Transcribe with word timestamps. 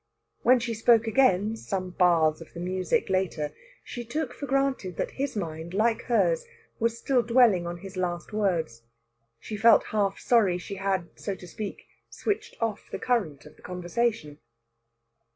When 0.41 0.59
she 0.59 0.73
spoke 0.73 1.05
again, 1.05 1.55
some 1.55 1.91
bars 1.91 2.41
of 2.41 2.53
the 2.55 2.59
music 2.59 3.07
later, 3.07 3.53
she 3.83 4.03
took 4.03 4.33
for 4.33 4.47
granted 4.47 4.97
that 4.97 5.11
his 5.11 5.35
mind, 5.35 5.75
like 5.75 6.01
hers, 6.05 6.43
was 6.79 6.97
still 6.97 7.21
dwelling 7.21 7.67
on 7.67 7.77
his 7.81 7.97
last 7.97 8.33
words. 8.33 8.81
She 9.39 9.55
felt 9.57 9.83
half 9.93 10.17
sorry 10.17 10.57
she 10.57 10.77
had, 10.77 11.09
so 11.19 11.35
to 11.35 11.45
speak, 11.45 11.85
switched 12.09 12.55
off 12.59 12.89
the 12.89 12.97
current 12.97 13.45
of 13.45 13.57
the 13.57 13.61
conversation. 13.61 14.39